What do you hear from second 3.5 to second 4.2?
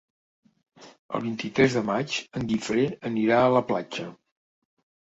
la platja.